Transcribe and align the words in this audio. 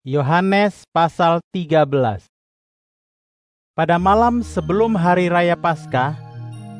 Yohanes 0.00 0.88
pasal 0.96 1.44
13 1.52 1.84
Pada 3.76 4.00
malam 4.00 4.40
sebelum 4.40 4.96
hari 4.96 5.28
raya 5.28 5.52
Paskah, 5.52 6.16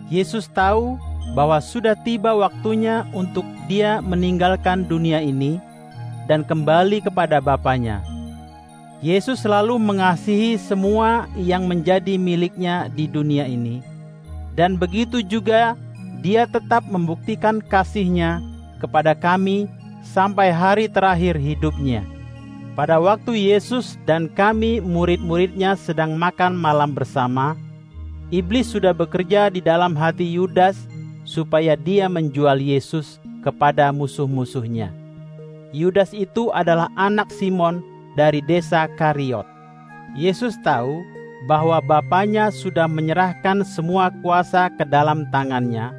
Yesus 0.08 0.48
tahu 0.48 0.96
bahwa 1.36 1.60
sudah 1.60 1.92
tiba 2.00 2.32
waktunya 2.32 3.04
untuk 3.12 3.44
dia 3.68 4.00
meninggalkan 4.00 4.88
dunia 4.88 5.20
ini 5.20 5.60
dan 6.32 6.48
kembali 6.48 7.04
kepada 7.04 7.44
Bapaknya. 7.44 8.00
Yesus 9.04 9.44
selalu 9.44 9.76
mengasihi 9.76 10.56
semua 10.56 11.28
yang 11.36 11.68
menjadi 11.68 12.16
miliknya 12.16 12.88
di 12.88 13.04
dunia 13.04 13.44
ini. 13.44 13.84
Dan 14.56 14.80
begitu 14.80 15.20
juga 15.20 15.76
dia 16.24 16.48
tetap 16.48 16.88
membuktikan 16.88 17.60
kasihnya 17.60 18.40
kepada 18.80 19.12
kami 19.12 19.68
sampai 20.08 20.48
hari 20.48 20.88
terakhir 20.88 21.36
hidupnya. 21.36 22.19
Pada 22.80 22.96
waktu 22.96 23.52
Yesus 23.52 24.00
dan 24.08 24.32
kami 24.32 24.80
murid-muridnya 24.80 25.76
sedang 25.76 26.16
makan 26.16 26.56
malam 26.56 26.96
bersama, 26.96 27.52
iblis 28.32 28.72
sudah 28.72 28.96
bekerja 28.96 29.52
di 29.52 29.60
dalam 29.60 29.92
hati 29.92 30.24
Yudas 30.24 30.88
supaya 31.28 31.76
dia 31.76 32.08
menjual 32.08 32.56
Yesus 32.56 33.20
kepada 33.44 33.92
musuh-musuhnya. 33.92 34.96
Yudas 35.76 36.16
itu 36.16 36.48
adalah 36.56 36.88
anak 36.96 37.28
Simon 37.28 37.84
dari 38.16 38.40
desa 38.40 38.88
Kariot. 38.96 39.44
Yesus 40.16 40.56
tahu 40.64 41.04
bahwa 41.44 41.84
Bapaknya 41.84 42.48
sudah 42.48 42.88
menyerahkan 42.88 43.60
semua 43.60 44.08
kuasa 44.24 44.72
ke 44.72 44.88
dalam 44.88 45.28
tangannya. 45.28 45.92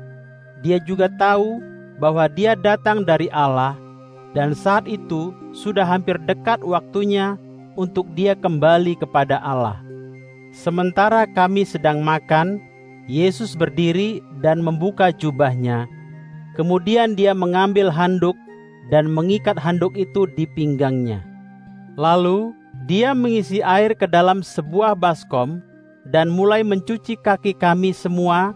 Dia 0.66 0.82
juga 0.82 1.14
tahu 1.14 1.62
bahwa 2.02 2.26
dia 2.26 2.58
datang 2.58 3.06
dari 3.06 3.30
Allah 3.30 3.78
dan 4.32 4.56
saat 4.56 4.88
itu 4.88 5.36
sudah 5.52 5.84
hampir 5.84 6.16
dekat 6.24 6.64
waktunya 6.64 7.36
untuk 7.76 8.08
dia 8.16 8.36
kembali 8.36 8.96
kepada 9.00 9.40
Allah. 9.44 9.80
Sementara 10.52 11.24
kami 11.32 11.64
sedang 11.64 12.04
makan, 12.04 12.60
Yesus 13.08 13.56
berdiri 13.56 14.20
dan 14.44 14.60
membuka 14.60 15.12
jubahnya. 15.12 15.88
Kemudian 16.60 17.16
dia 17.16 17.32
mengambil 17.32 17.88
handuk 17.88 18.36
dan 18.92 19.08
mengikat 19.08 19.56
handuk 19.56 19.96
itu 19.96 20.28
di 20.36 20.44
pinggangnya. 20.44 21.24
Lalu 21.96 22.52
dia 22.88 23.16
mengisi 23.16 23.64
air 23.64 23.96
ke 23.96 24.08
dalam 24.08 24.44
sebuah 24.44 25.00
baskom 25.00 25.64
dan 26.12 26.28
mulai 26.28 26.64
mencuci 26.64 27.16
kaki 27.20 27.56
kami 27.56 27.96
semua 27.96 28.52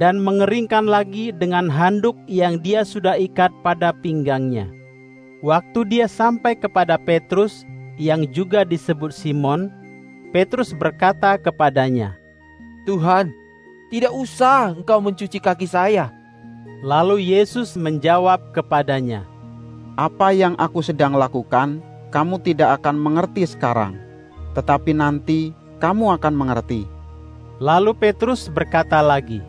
dan 0.00 0.20
mengeringkan 0.20 0.88
lagi 0.88 1.32
dengan 1.32 1.68
handuk 1.68 2.16
yang 2.28 2.60
dia 2.60 2.84
sudah 2.84 3.16
ikat 3.16 3.52
pada 3.64 3.92
pinggangnya. 3.92 4.68
Waktu 5.44 5.84
dia 5.84 6.06
sampai 6.08 6.56
kepada 6.56 6.96
Petrus 6.96 7.68
yang 8.00 8.24
juga 8.32 8.64
disebut 8.64 9.12
Simon, 9.12 9.68
Petrus 10.32 10.72
berkata 10.72 11.36
kepadanya, 11.36 12.16
Tuhan, 12.88 13.36
tidak 13.92 14.16
usah 14.16 14.72
engkau 14.72 14.96
mencuci 15.04 15.36
kaki 15.36 15.68
saya. 15.68 16.08
Lalu 16.80 17.36
Yesus 17.36 17.76
menjawab 17.76 18.56
kepadanya, 18.56 19.28
Apa 19.96 20.32
yang 20.32 20.56
aku 20.56 20.80
sedang 20.80 21.16
lakukan, 21.16 21.84
kamu 22.12 22.40
tidak 22.40 22.80
akan 22.80 22.96
mengerti 22.96 23.44
sekarang, 23.44 24.00
tetapi 24.56 24.96
nanti 24.96 25.52
kamu 25.84 26.16
akan 26.16 26.32
mengerti. 26.32 26.88
Lalu 27.60 27.92
Petrus 27.92 28.48
berkata 28.48 29.04
lagi, 29.04 29.44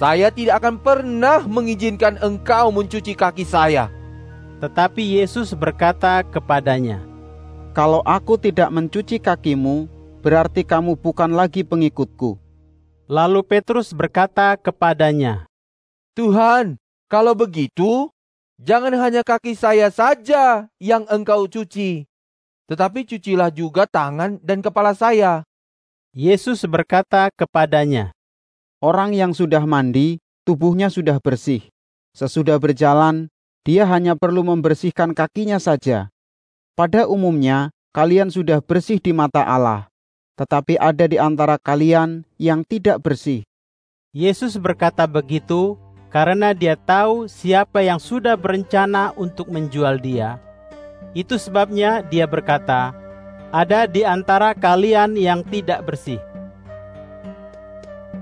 Saya 0.00 0.32
tidak 0.32 0.64
akan 0.64 0.80
pernah 0.80 1.44
mengizinkan 1.44 2.16
engkau 2.24 2.72
mencuci 2.72 3.12
kaki 3.12 3.44
saya. 3.44 3.92
Tetapi 4.62 5.18
Yesus 5.18 5.50
berkata 5.56 6.22
kepadanya, 6.22 7.02
Kalau 7.74 8.04
aku 8.06 8.38
tidak 8.38 8.70
mencuci 8.70 9.18
kakimu, 9.18 9.90
berarti 10.22 10.62
kamu 10.62 10.94
bukan 10.94 11.34
lagi 11.34 11.66
pengikutku. 11.66 12.38
Lalu 13.10 13.44
Petrus 13.44 13.92
berkata 13.92 14.56
kepadanya, 14.56 15.44
Tuhan, 16.14 16.78
kalau 17.10 17.34
begitu, 17.34 18.08
jangan 18.62 18.94
hanya 18.96 19.26
kaki 19.26 19.52
saya 19.58 19.90
saja 19.90 20.70
yang 20.80 21.04
engkau 21.10 21.44
cuci, 21.50 22.06
tetapi 22.70 23.04
cucilah 23.04 23.52
juga 23.52 23.84
tangan 23.84 24.40
dan 24.40 24.64
kepala 24.64 24.96
saya. 24.96 25.44
Yesus 26.14 26.62
berkata 26.64 27.28
kepadanya, 27.34 28.14
Orang 28.78 29.12
yang 29.16 29.34
sudah 29.34 29.64
mandi, 29.66 30.22
tubuhnya 30.46 30.92
sudah 30.92 31.18
bersih. 31.18 31.64
Sesudah 32.14 32.60
berjalan, 32.62 33.32
dia 33.64 33.88
hanya 33.88 34.12
perlu 34.12 34.44
membersihkan 34.44 35.16
kakinya 35.16 35.56
saja. 35.56 36.12
Pada 36.76 37.08
umumnya, 37.08 37.72
kalian 37.96 38.28
sudah 38.28 38.60
bersih 38.60 39.00
di 39.00 39.16
mata 39.16 39.40
Allah, 39.40 39.88
tetapi 40.36 40.76
ada 40.76 41.08
di 41.08 41.16
antara 41.16 41.56
kalian 41.56 42.28
yang 42.36 42.60
tidak 42.60 43.00
bersih. 43.00 43.40
Yesus 44.12 44.60
berkata 44.60 45.08
begitu 45.08 45.80
karena 46.12 46.52
dia 46.52 46.76
tahu 46.76 47.24
siapa 47.26 47.80
yang 47.80 47.96
sudah 47.96 48.36
berencana 48.36 49.16
untuk 49.16 49.48
menjual 49.48 49.96
dia. 49.98 50.38
Itu 51.16 51.40
sebabnya 51.40 52.04
dia 52.04 52.28
berkata, 52.28 52.92
"Ada 53.48 53.88
di 53.88 54.04
antara 54.04 54.52
kalian 54.52 55.16
yang 55.16 55.40
tidak 55.40 55.88
bersih." 55.88 56.20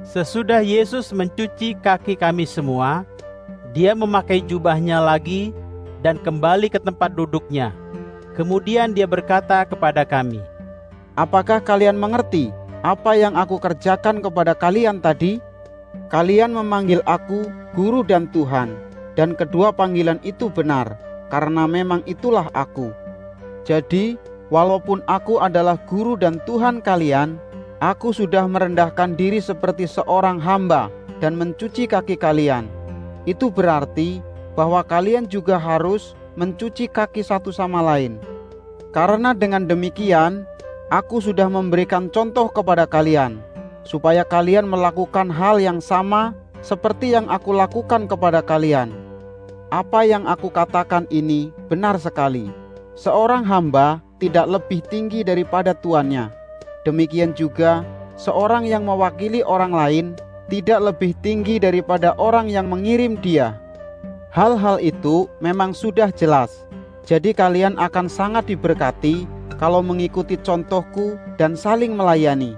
Sesudah 0.06 0.62
Yesus 0.62 1.10
mencuci 1.10 1.76
kaki 1.80 2.14
kami 2.20 2.44
semua, 2.44 3.08
dia 3.72 3.96
memakai 3.96 4.44
jubahnya 4.44 5.00
lagi 5.00 5.56
dan 6.04 6.20
kembali 6.20 6.68
ke 6.68 6.76
tempat 6.76 7.16
duduknya. 7.16 7.72
Kemudian 8.36 8.92
dia 8.96 9.08
berkata 9.08 9.64
kepada 9.64 10.04
kami, 10.04 10.40
Apakah 11.12 11.60
kalian 11.60 12.00
mengerti 12.00 12.48
apa 12.80 13.12
yang 13.12 13.36
aku 13.36 13.60
kerjakan 13.60 14.24
kepada 14.24 14.56
kalian 14.56 14.96
tadi? 15.00 15.40
Kalian 16.08 16.56
memanggil 16.56 17.04
aku 17.04 17.52
guru 17.76 18.00
dan 18.00 18.28
Tuhan, 18.32 18.72
dan 19.12 19.36
kedua 19.36 19.72
panggilan 19.72 20.16
itu 20.24 20.48
benar, 20.48 20.96
karena 21.28 21.68
memang 21.68 22.00
itulah 22.08 22.48
aku. 22.56 22.92
Jadi, 23.68 24.16
walaupun 24.48 25.04
aku 25.04 25.40
adalah 25.40 25.76
guru 25.84 26.16
dan 26.16 26.40
Tuhan 26.48 26.80
kalian, 26.80 27.36
aku 27.84 28.12
sudah 28.12 28.48
merendahkan 28.48 29.16
diri 29.16 29.40
seperti 29.40 29.84
seorang 29.84 30.40
hamba 30.40 30.88
dan 31.20 31.36
mencuci 31.36 31.84
kaki 31.84 32.16
kalian. 32.16 32.68
Itu 33.22 33.48
berarti 33.48 34.18
bahwa 34.58 34.82
kalian 34.82 35.30
juga 35.30 35.56
harus 35.56 36.18
mencuci 36.34 36.88
kaki 36.88 37.22
satu 37.22 37.52
sama 37.54 37.80
lain. 37.80 38.18
Karena 38.92 39.32
dengan 39.32 39.64
demikian, 39.64 40.44
aku 40.92 41.24
sudah 41.24 41.48
memberikan 41.48 42.12
contoh 42.12 42.52
kepada 42.52 42.84
kalian, 42.84 43.40
supaya 43.86 44.26
kalian 44.26 44.68
melakukan 44.68 45.32
hal 45.32 45.56
yang 45.56 45.80
sama 45.80 46.36
seperti 46.60 47.16
yang 47.16 47.26
aku 47.32 47.56
lakukan 47.56 48.04
kepada 48.04 48.44
kalian. 48.44 48.92
Apa 49.72 50.04
yang 50.04 50.28
aku 50.28 50.52
katakan 50.52 51.08
ini 51.08 51.48
benar 51.72 51.96
sekali. 51.96 52.52
Seorang 52.92 53.40
hamba 53.48 54.04
tidak 54.20 54.44
lebih 54.44 54.84
tinggi 54.92 55.24
daripada 55.24 55.72
tuannya. 55.72 56.28
Demikian 56.84 57.32
juga, 57.32 57.80
seorang 58.20 58.68
yang 58.68 58.84
mewakili 58.84 59.40
orang 59.40 59.72
lain 59.72 60.06
tidak 60.52 60.92
lebih 60.92 61.16
tinggi 61.24 61.56
daripada 61.56 62.12
orang 62.20 62.52
yang 62.52 62.68
mengirim 62.68 63.16
dia. 63.16 63.56
Hal-hal 64.36 64.76
itu 64.84 65.24
memang 65.40 65.72
sudah 65.72 66.12
jelas. 66.12 66.68
Jadi 67.08 67.32
kalian 67.32 67.80
akan 67.80 68.04
sangat 68.04 68.52
diberkati 68.52 69.24
kalau 69.56 69.80
mengikuti 69.80 70.36
contohku 70.36 71.16
dan 71.40 71.56
saling 71.56 71.96
melayani. 71.96 72.52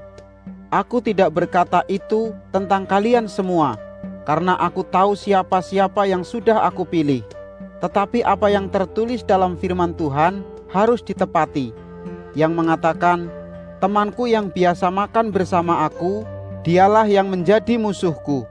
Aku 0.75 0.99
tidak 0.99 1.38
berkata 1.38 1.87
itu 1.87 2.34
tentang 2.50 2.82
kalian 2.82 3.31
semua, 3.31 3.78
karena 4.26 4.59
aku 4.59 4.82
tahu 4.82 5.15
siapa-siapa 5.15 6.03
yang 6.11 6.26
sudah 6.26 6.66
aku 6.66 6.82
pilih. 6.82 7.22
Tetapi 7.78 8.26
apa 8.26 8.50
yang 8.50 8.66
tertulis 8.66 9.22
dalam 9.22 9.55
firman 9.55 9.94
Tuhan 9.94 10.43
harus 10.66 10.99
ditepati, 10.99 11.71
yang 12.34 12.58
mengatakan, 12.58 13.31
"Temanku 13.79 14.26
yang 14.26 14.50
biasa 14.50 14.91
makan 14.91 15.31
bersama 15.31 15.87
aku, 15.87 16.26
dialah 16.64 17.05
yang 17.05 17.28
menjadi 17.28 17.76
musuhku." 17.76 18.49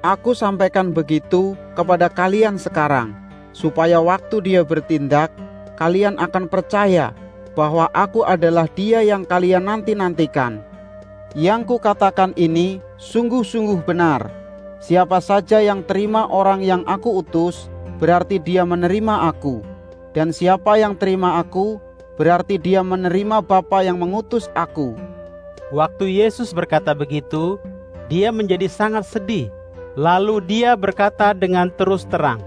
Aku 0.00 0.32
sampaikan 0.32 0.96
begitu 0.96 1.52
kepada 1.76 2.08
kalian 2.08 2.56
sekarang, 2.56 3.12
supaya 3.52 4.00
waktu 4.00 4.40
dia 4.40 4.64
bertindak, 4.64 5.28
kalian 5.76 6.16
akan 6.16 6.48
percaya 6.48 7.12
bahwa 7.52 7.92
aku 7.92 8.24
adalah 8.24 8.64
dia 8.72 9.04
yang 9.04 9.28
kalian 9.28 9.68
nanti-nantikan. 9.68 10.64
Yang 11.36 11.76
kukatakan 11.76 12.32
ini 12.40 12.80
sungguh-sungguh 12.96 13.84
benar. 13.84 14.32
Siapa 14.80 15.20
saja 15.20 15.60
yang 15.60 15.84
terima 15.84 16.24
orang 16.32 16.64
yang 16.64 16.80
aku 16.88 17.20
utus, 17.20 17.68
berarti 18.00 18.40
dia 18.40 18.64
menerima 18.64 19.28
aku. 19.28 19.60
Dan 20.16 20.32
siapa 20.32 20.80
yang 20.80 20.96
terima 20.96 21.36
aku, 21.36 21.76
berarti 22.16 22.56
dia 22.56 22.80
menerima 22.80 23.44
Bapa 23.44 23.84
yang 23.84 24.00
mengutus 24.00 24.48
aku. 24.56 24.96
Waktu 25.70 26.18
Yesus 26.18 26.50
berkata 26.50 26.90
begitu, 26.98 27.54
dia 28.10 28.34
menjadi 28.34 28.66
sangat 28.66 29.06
sedih. 29.06 29.54
Lalu 29.94 30.42
dia 30.42 30.74
berkata 30.74 31.30
dengan 31.30 31.70
terus 31.74 32.06
terang, 32.06 32.42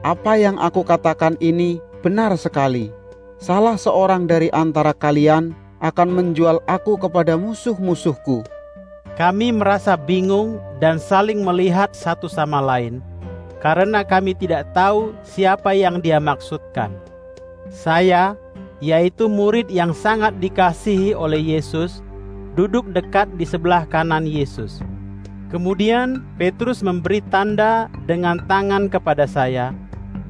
Apa 0.00 0.36
yang 0.40 0.56
aku 0.60 0.84
katakan 0.84 1.36
ini 1.40 1.80
benar 2.04 2.32
sekali. 2.36 2.92
salah 3.36 3.76
seorang 3.76 4.24
dari 4.24 4.48
antara 4.56 4.96
kalian 4.96 5.52
akan 5.84 6.08
menjual 6.08 6.64
aku 6.64 6.96
kepada 6.96 7.36
musuh-musuhku. 7.36 8.40
Kami 9.16 9.52
merasa 9.52 9.96
bingung 9.96 10.56
dan 10.80 10.96
saling 10.96 11.44
melihat 11.44 11.92
satu 11.92 12.28
sama 12.28 12.60
lain, 12.60 13.04
karena 13.60 14.04
kami 14.04 14.32
tidak 14.36 14.68
tahu 14.72 15.12
siapa 15.24 15.72
yang 15.76 16.00
dia 16.00 16.20
maksudkan. 16.20 16.92
Saya, 17.68 18.36
yaitu 18.80 19.28
murid 19.28 19.68
yang 19.72 19.92
sangat 19.96 20.36
dikasihi 20.40 21.16
oleh 21.16 21.40
Yesus, 21.40 22.04
duduk 22.56 22.88
dekat 22.96 23.28
di 23.36 23.44
sebelah 23.44 23.84
kanan 23.86 24.24
Yesus. 24.24 24.80
Kemudian 25.52 26.26
Petrus 26.40 26.82
memberi 26.82 27.22
tanda 27.30 27.86
dengan 28.08 28.42
tangan 28.50 28.90
kepada 28.90 29.28
saya, 29.28 29.70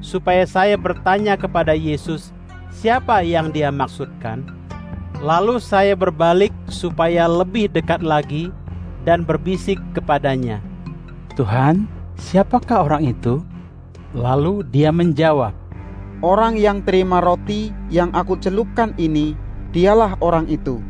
supaya 0.03 0.45
saya 0.45 0.77
bertanya 0.77 1.33
kepada 1.39 1.73
Yesus, 1.73 2.29
siapa 2.69 3.25
yang 3.25 3.49
dia 3.49 3.73
maksudkan. 3.73 4.45
Lalu 5.17 5.57
saya 5.57 5.97
berbalik 5.97 6.53
supaya 6.69 7.25
lebih 7.25 7.73
dekat 7.73 8.05
lagi 8.05 8.53
dan 9.01 9.25
berbisik 9.25 9.81
kepadanya, 9.97 10.61
"Tuhan, 11.33 11.89
siapakah 12.21 12.85
orang 12.85 13.09
itu?" 13.09 13.41
Lalu 14.13 14.61
dia 14.69 14.93
menjawab, 14.93 15.57
Orang 16.25 16.57
yang 16.57 16.81
terima 16.81 17.21
roti 17.21 17.69
yang 17.93 18.09
aku 18.09 18.41
celupkan 18.41 18.89
ini, 18.97 19.37
dialah 19.69 20.17
orang 20.17 20.49
itu. 20.49 20.81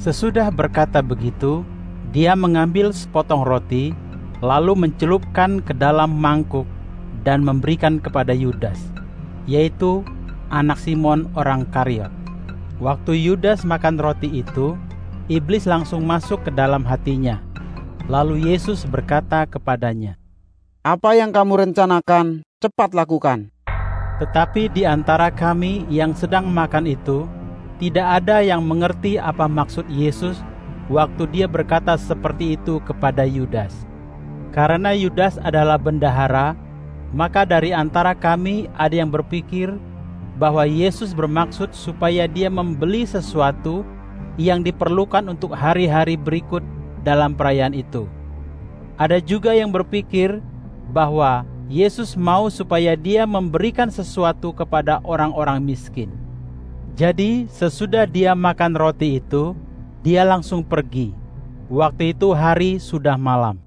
Sesudah 0.00 0.48
berkata 0.48 1.04
begitu, 1.04 1.60
dia 2.08 2.32
mengambil 2.32 2.88
sepotong 2.88 3.44
roti, 3.44 3.92
lalu 4.40 4.72
mencelupkan 4.72 5.60
ke 5.60 5.76
dalam 5.76 6.16
mangkuk 6.16 6.64
dan 7.20 7.44
memberikan 7.44 8.00
kepada 8.00 8.32
Yudas, 8.32 8.80
yaitu 9.44 10.00
anak 10.48 10.80
Simon 10.80 11.28
orang 11.36 11.68
Karyot. 11.68 12.08
Waktu 12.80 13.12
Yudas 13.28 13.68
makan 13.68 14.00
roti 14.00 14.40
itu, 14.40 14.72
iblis 15.28 15.68
langsung 15.68 16.08
masuk 16.08 16.48
ke 16.48 16.50
dalam 16.56 16.80
hatinya. 16.88 17.44
Lalu 18.08 18.48
Yesus 18.48 18.88
berkata 18.88 19.44
kepadanya, 19.44 20.16
Apa 20.80 21.12
yang 21.12 21.28
kamu 21.28 21.68
rencanakan, 21.68 22.40
cepat 22.56 22.96
lakukan. 22.96 23.52
Tetapi 24.16 24.72
di 24.72 24.88
antara 24.88 25.28
kami 25.28 25.84
yang 25.92 26.16
sedang 26.16 26.48
makan 26.48 26.88
itu, 26.88 27.28
tidak 27.80 28.20
ada 28.20 28.44
yang 28.44 28.60
mengerti 28.60 29.16
apa 29.16 29.48
maksud 29.48 29.88
Yesus 29.88 30.44
waktu 30.92 31.24
dia 31.32 31.48
berkata 31.48 31.96
seperti 31.96 32.60
itu 32.60 32.76
kepada 32.84 33.24
Yudas. 33.24 33.88
Karena 34.52 34.92
Yudas 34.92 35.40
adalah 35.40 35.80
bendahara, 35.80 36.52
maka 37.16 37.48
dari 37.48 37.72
antara 37.72 38.12
kami 38.12 38.68
ada 38.76 38.92
yang 38.92 39.08
berpikir 39.08 39.72
bahwa 40.36 40.68
Yesus 40.68 41.16
bermaksud 41.16 41.72
supaya 41.72 42.28
dia 42.28 42.52
membeli 42.52 43.08
sesuatu 43.08 43.80
yang 44.36 44.60
diperlukan 44.60 45.24
untuk 45.32 45.56
hari-hari 45.56 46.20
berikut 46.20 46.60
dalam 47.00 47.32
perayaan 47.32 47.72
itu. 47.72 48.04
Ada 49.00 49.24
juga 49.24 49.56
yang 49.56 49.72
berpikir 49.72 50.44
bahwa 50.92 51.48
Yesus 51.72 52.12
mau 52.12 52.52
supaya 52.52 52.92
dia 52.92 53.24
memberikan 53.24 53.88
sesuatu 53.88 54.52
kepada 54.52 55.00
orang-orang 55.00 55.64
miskin. 55.64 56.19
Jadi, 56.98 57.46
sesudah 57.50 58.04
dia 58.08 58.34
makan 58.34 58.74
roti 58.74 59.22
itu, 59.22 59.54
dia 60.00 60.24
langsung 60.24 60.64
pergi. 60.64 61.12
Waktu 61.70 62.16
itu 62.16 62.34
hari 62.34 62.82
sudah 62.82 63.14
malam. 63.14 63.60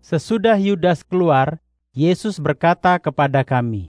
Sesudah 0.00 0.60
Yudas 0.60 1.00
keluar, 1.04 1.60
Yesus 1.96 2.36
berkata 2.36 3.00
kepada 3.00 3.40
kami, 3.42 3.88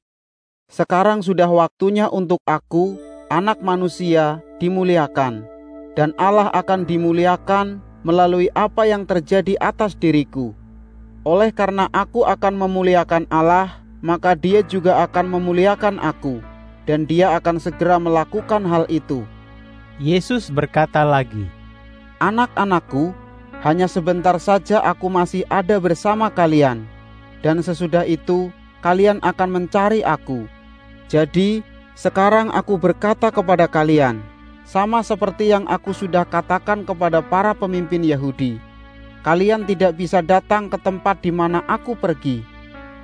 Sekarang 0.72 1.20
sudah 1.20 1.52
waktunya 1.52 2.08
untuk 2.08 2.40
aku, 2.48 2.96
anak 3.28 3.60
manusia, 3.60 4.40
dimuliakan, 4.60 5.44
dan 5.96 6.16
Allah 6.16 6.48
akan 6.52 6.88
dimuliakan 6.88 7.84
melalui 8.04 8.48
apa 8.58 8.88
yang 8.88 9.04
terjadi 9.08 9.56
atas 9.60 9.96
diriku. 9.96 10.56
Oleh 11.22 11.54
karena 11.54 11.86
aku 11.94 12.26
akan 12.26 12.58
memuliakan 12.58 13.30
Allah, 13.30 13.82
maka 14.02 14.34
Dia 14.34 14.66
juga 14.66 15.06
akan 15.06 15.38
memuliakan 15.38 16.02
aku, 16.02 16.42
dan 16.90 17.06
Dia 17.06 17.38
akan 17.38 17.58
segera 17.62 18.02
melakukan 18.02 18.66
hal 18.66 18.86
itu. 18.88 19.26
Yesus 20.02 20.50
berkata 20.50 21.06
lagi, 21.06 21.46
Anak-anakku, 22.22 23.14
hanya 23.62 23.86
sebentar 23.86 24.38
saja 24.42 24.82
aku 24.82 25.10
masih 25.10 25.46
ada 25.50 25.78
bersama 25.78 26.30
kalian, 26.34 26.86
dan 27.46 27.62
sesudah 27.62 28.06
itu 28.06 28.50
kalian 28.82 29.22
akan 29.22 29.50
mencari 29.62 30.02
aku. 30.02 30.50
Jadi, 31.10 31.62
sekarang 31.94 32.50
aku 32.54 32.78
berkata 32.78 33.30
kepada 33.30 33.70
kalian, 33.70 34.22
sama 34.66 35.06
seperti 35.06 35.54
yang 35.54 35.66
aku 35.70 35.94
sudah 35.94 36.26
katakan 36.26 36.82
kepada 36.86 37.22
para 37.22 37.54
pemimpin 37.54 38.02
Yahudi 38.02 38.72
kalian 39.22 39.70
tidak 39.70 39.98
bisa 39.98 40.20
datang 40.20 40.68
ke 40.68 40.78
tempat 40.82 41.22
di 41.22 41.30
mana 41.30 41.62
aku 41.70 41.94
pergi. 41.94 42.42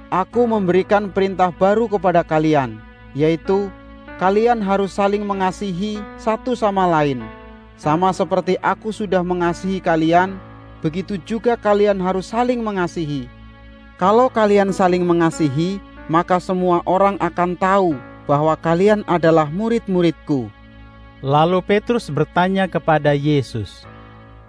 Aku 0.10 0.50
memberikan 0.50 1.12
perintah 1.14 1.54
baru 1.54 1.86
kepada 1.86 2.26
kalian, 2.26 2.80
yaitu 3.18 3.74
kalian 4.22 4.62
harus 4.62 4.94
saling 4.94 5.26
mengasihi 5.26 5.98
satu 6.22 6.54
sama 6.54 6.86
lain. 6.86 7.26
Sama 7.78 8.14
seperti 8.14 8.62
aku 8.62 8.94
sudah 8.94 9.26
mengasihi 9.26 9.82
kalian, 9.82 10.38
begitu 10.86 11.18
juga 11.26 11.58
kalian 11.58 11.98
harus 11.98 12.30
saling 12.30 12.62
mengasihi. 12.62 13.26
Kalau 13.98 14.30
kalian 14.30 14.70
saling 14.70 15.02
mengasihi, 15.02 15.82
maka 16.06 16.38
semua 16.38 16.86
orang 16.86 17.18
akan 17.18 17.58
tahu 17.58 17.98
bahwa 18.30 18.54
kalian 18.58 19.02
adalah 19.10 19.50
murid-muridku. 19.50 20.54
Lalu 21.26 21.66
Petrus 21.66 22.14
bertanya 22.14 22.70
kepada 22.70 23.18
Yesus, 23.18 23.90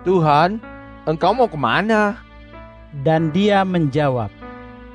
Tuhan, 0.04 0.60
engkau 1.08 1.32
mau 1.32 1.48
ke 1.48 1.56
mana? 1.56 2.28
dan 3.04 3.30
dia 3.32 3.62
menjawab, 3.64 4.32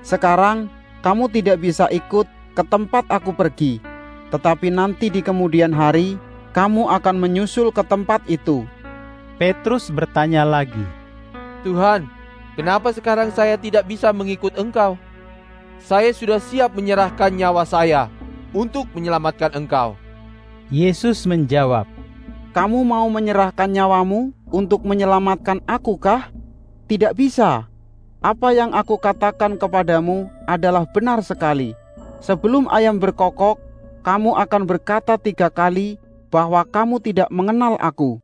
Sekarang 0.04 0.68
kamu 1.00 1.32
tidak 1.32 1.64
bisa 1.64 1.88
ikut 1.88 2.28
ke 2.54 2.64
tempat 2.66 3.06
aku 3.10 3.34
pergi, 3.34 3.82
tetapi 4.30 4.70
nanti 4.70 5.10
di 5.10 5.22
kemudian 5.26 5.74
hari 5.74 6.18
kamu 6.54 6.90
akan 6.90 7.18
menyusul 7.18 7.74
ke 7.74 7.82
tempat 7.86 8.22
itu. 8.30 8.66
Petrus 9.42 9.90
bertanya 9.90 10.46
lagi, 10.46 10.86
Tuhan, 11.66 12.06
kenapa 12.54 12.94
sekarang 12.94 13.34
saya 13.34 13.58
tidak 13.58 13.90
bisa 13.90 14.14
mengikut 14.14 14.54
engkau? 14.60 15.00
Saya 15.82 16.14
sudah 16.16 16.38
siap 16.40 16.78
menyerahkan 16.78 17.34
nyawa 17.34 17.66
saya 17.68 18.08
untuk 18.54 18.88
menyelamatkan 18.94 19.52
engkau. 19.58 19.98
Yesus 20.70 21.28
menjawab, 21.28 21.90
Kamu 22.54 22.86
mau 22.86 23.10
menyerahkan 23.10 23.66
nyawamu 23.68 24.30
untuk 24.54 24.86
menyelamatkan 24.86 25.60
aku 25.66 25.98
kah? 25.98 26.30
Tidak 26.86 27.18
bisa. 27.18 27.66
Apa 28.24 28.54
yang 28.56 28.72
aku 28.72 28.96
katakan 29.02 29.58
kepadamu 29.58 30.30
adalah 30.46 30.86
benar 30.88 31.20
sekali. 31.26 31.76
Sebelum 32.24 32.72
ayam 32.72 33.04
berkokok, 33.04 33.60
kamu 34.08 34.40
akan 34.40 34.64
berkata 34.64 35.20
tiga 35.20 35.52
kali 35.52 36.00
bahwa 36.32 36.64
kamu 36.64 37.04
tidak 37.04 37.28
mengenal 37.28 37.76
aku. 37.84 38.24